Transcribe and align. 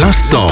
L'instant. 0.00 0.48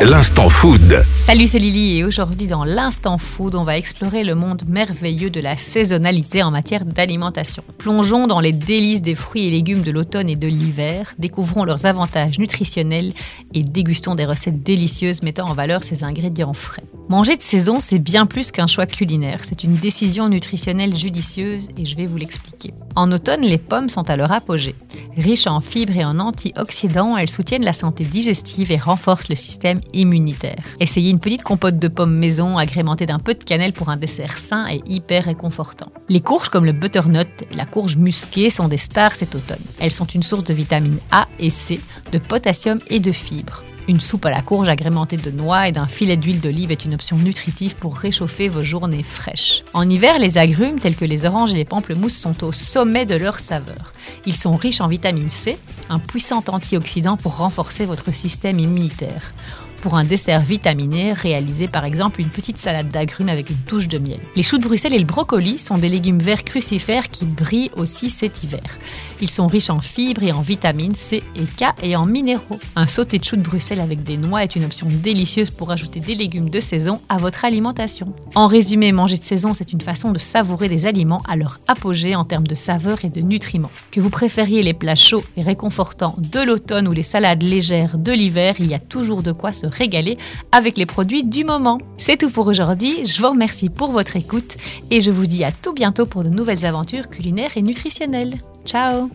L'instant 0.00 0.48
food. 0.48 1.04
Salut, 1.16 1.46
c'est 1.46 1.58
Lily 1.58 1.98
et 1.98 2.04
aujourd'hui 2.04 2.46
dans 2.46 2.64
l'instant 2.64 3.18
food, 3.18 3.54
on 3.54 3.62
va 3.62 3.76
explorer 3.76 4.24
le 4.24 4.34
monde 4.34 4.62
merveilleux 4.66 5.28
de 5.28 5.38
la 5.38 5.58
saisonnalité 5.58 6.42
en 6.42 6.50
matière 6.50 6.86
d'alimentation. 6.86 7.62
Plongeons 7.76 8.26
dans 8.26 8.40
les 8.40 8.52
délices 8.52 9.02
des 9.02 9.14
fruits 9.14 9.48
et 9.48 9.50
légumes 9.50 9.82
de 9.82 9.90
l'automne 9.90 10.30
et 10.30 10.36
de 10.36 10.48
l'hiver, 10.48 11.12
découvrons 11.18 11.64
leurs 11.64 11.84
avantages 11.84 12.38
nutritionnels 12.38 13.12
et 13.52 13.62
dégustons 13.62 14.14
des 14.14 14.24
recettes 14.24 14.62
délicieuses 14.62 15.22
mettant 15.22 15.50
en 15.50 15.52
valeur 15.52 15.84
ces 15.84 16.02
ingrédients 16.02 16.54
frais. 16.54 16.84
Manger 17.10 17.36
de 17.36 17.42
saison, 17.42 17.80
c'est 17.80 17.98
bien 17.98 18.24
plus 18.24 18.50
qu'un 18.50 18.66
choix 18.66 18.86
culinaire, 18.86 19.40
c'est 19.42 19.62
une 19.62 19.74
décision 19.74 20.30
nutritionnelle 20.30 20.96
judicieuse 20.96 21.68
et 21.76 21.84
je 21.84 21.96
vais 21.96 22.06
vous 22.06 22.16
l'expliquer. 22.16 22.72
En 22.96 23.12
automne, 23.12 23.42
les 23.42 23.58
pommes 23.58 23.90
sont 23.90 24.08
à 24.08 24.16
leur 24.16 24.32
apogée. 24.32 24.74
Riches 25.16 25.46
en 25.46 25.60
fibres 25.60 25.96
et 25.96 26.04
en 26.04 26.18
antioxydants, 26.18 27.16
elles 27.16 27.30
soutiennent 27.30 27.64
la 27.64 27.72
santé 27.72 28.04
digestive 28.04 28.72
et 28.72 28.76
renforcent 28.76 29.28
le 29.28 29.34
système 29.34 29.80
immunitaire. 29.92 30.64
Essayez 30.78 31.10
une 31.10 31.20
petite 31.20 31.42
compote 31.42 31.78
de 31.78 31.88
pommes 31.88 32.14
maison 32.14 32.58
agrémentée 32.58 33.06
d'un 33.06 33.18
peu 33.18 33.34
de 33.34 33.44
cannelle 33.44 33.72
pour 33.72 33.88
un 33.88 33.96
dessert 33.96 34.38
sain 34.38 34.66
et 34.68 34.82
hyper 34.86 35.24
réconfortant. 35.24 35.92
Les 36.08 36.20
courges 36.20 36.48
comme 36.48 36.64
le 36.64 36.72
butternut 36.72 37.28
et 37.50 37.54
la 37.54 37.66
courge 37.66 37.96
musquée 37.96 38.50
sont 38.50 38.68
des 38.68 38.78
stars 38.78 39.12
cet 39.12 39.34
automne. 39.34 39.58
Elles 39.78 39.92
sont 39.92 40.06
une 40.06 40.22
source 40.22 40.44
de 40.44 40.54
vitamines 40.54 41.00
A 41.10 41.26
et 41.38 41.50
C, 41.50 41.80
de 42.12 42.18
potassium 42.18 42.78
et 42.88 43.00
de 43.00 43.12
fibres. 43.12 43.64
Une 43.90 43.98
soupe 43.98 44.24
à 44.26 44.30
la 44.30 44.40
courge 44.40 44.68
agrémentée 44.68 45.16
de 45.16 45.32
noix 45.32 45.66
et 45.66 45.72
d'un 45.72 45.88
filet 45.88 46.16
d'huile 46.16 46.40
d'olive 46.40 46.70
est 46.70 46.84
une 46.84 46.94
option 46.94 47.16
nutritive 47.16 47.74
pour 47.74 47.96
réchauffer 47.96 48.46
vos 48.46 48.62
journées 48.62 49.02
fraîches. 49.02 49.64
En 49.74 49.90
hiver, 49.90 50.20
les 50.20 50.38
agrumes 50.38 50.78
tels 50.78 50.94
que 50.94 51.04
les 51.04 51.26
oranges 51.26 51.54
et 51.54 51.56
les 51.56 51.64
pamplemousses 51.64 52.16
sont 52.16 52.44
au 52.44 52.52
sommet 52.52 53.04
de 53.04 53.16
leur 53.16 53.40
saveur. 53.40 53.92
Ils 54.26 54.36
sont 54.36 54.54
riches 54.54 54.80
en 54.80 54.86
vitamine 54.86 55.28
C, 55.28 55.58
un 55.88 55.98
puissant 55.98 56.44
antioxydant 56.46 57.16
pour 57.16 57.38
renforcer 57.38 57.84
votre 57.84 58.14
système 58.14 58.60
immunitaire 58.60 59.32
pour 59.80 59.96
un 59.96 60.04
dessert 60.04 60.42
vitaminé, 60.42 61.12
réalisez 61.12 61.68
par 61.68 61.84
exemple 61.84 62.20
une 62.20 62.28
petite 62.28 62.58
salade 62.58 62.90
d'agrumes 62.90 63.28
avec 63.28 63.50
une 63.50 63.56
touche 63.56 63.88
de 63.88 63.98
miel. 63.98 64.20
Les 64.36 64.42
choux 64.42 64.58
de 64.58 64.64
Bruxelles 64.64 64.94
et 64.94 64.98
le 64.98 65.04
brocoli 65.04 65.58
sont 65.58 65.78
des 65.78 65.88
légumes 65.88 66.18
verts 66.18 66.44
crucifères 66.44 67.08
qui 67.10 67.24
brillent 67.24 67.70
aussi 67.76 68.10
cet 68.10 68.44
hiver. 68.44 68.78
Ils 69.20 69.30
sont 69.30 69.46
riches 69.46 69.70
en 69.70 69.80
fibres 69.80 70.22
et 70.22 70.32
en 70.32 70.42
vitamines 70.42 70.94
C 70.94 71.22
et 71.36 71.44
K 71.44 71.74
et 71.82 71.96
en 71.96 72.06
minéraux. 72.06 72.58
Un 72.76 72.86
sauté 72.86 73.18
de 73.18 73.24
choux 73.24 73.36
de 73.36 73.42
Bruxelles 73.42 73.80
avec 73.80 74.02
des 74.02 74.16
noix 74.16 74.42
est 74.42 74.56
une 74.56 74.64
option 74.64 74.86
délicieuse 74.90 75.50
pour 75.50 75.70
ajouter 75.70 76.00
des 76.00 76.14
légumes 76.14 76.50
de 76.50 76.60
saison 76.60 77.00
à 77.08 77.16
votre 77.16 77.44
alimentation. 77.44 78.12
En 78.34 78.46
résumé, 78.46 78.92
manger 78.92 79.16
de 79.16 79.24
saison, 79.24 79.54
c'est 79.54 79.72
une 79.72 79.80
façon 79.80 80.12
de 80.12 80.18
savourer 80.18 80.68
des 80.68 80.86
aliments 80.86 81.22
à 81.28 81.36
leur 81.36 81.60
apogée 81.68 82.14
en 82.14 82.24
termes 82.24 82.46
de 82.46 82.54
saveur 82.54 83.04
et 83.04 83.08
de 83.08 83.20
nutriments. 83.20 83.70
Que 83.90 84.00
vous 84.00 84.10
préfériez 84.10 84.62
les 84.62 84.74
plats 84.74 84.94
chauds 84.94 85.24
et 85.36 85.42
réconfortants 85.42 86.16
de 86.18 86.40
l'automne 86.40 86.88
ou 86.88 86.92
les 86.92 87.02
salades 87.02 87.42
légères 87.42 87.98
de 87.98 88.12
l'hiver, 88.12 88.54
il 88.58 88.66
y 88.66 88.74
a 88.74 88.78
toujours 88.78 89.22
de 89.22 89.32
quoi 89.32 89.52
se 89.52 89.69
régaler 89.70 90.18
avec 90.52 90.78
les 90.78 90.86
produits 90.86 91.24
du 91.24 91.44
moment. 91.44 91.78
C'est 91.98 92.18
tout 92.18 92.30
pour 92.30 92.46
aujourd'hui, 92.46 93.06
je 93.06 93.20
vous 93.20 93.30
remercie 93.30 93.68
pour 93.68 93.90
votre 93.90 94.16
écoute 94.16 94.56
et 94.90 95.00
je 95.00 95.10
vous 95.10 95.26
dis 95.26 95.44
à 95.44 95.52
tout 95.52 95.72
bientôt 95.72 96.06
pour 96.06 96.24
de 96.24 96.28
nouvelles 96.28 96.64
aventures 96.66 97.08
culinaires 97.08 97.56
et 97.56 97.62
nutritionnelles. 97.62 98.34
Ciao 98.64 99.10